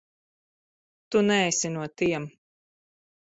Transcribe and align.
Tu 1.15 1.19
neesi 1.27 1.67
no 1.75 1.83
tiem. 2.03 2.25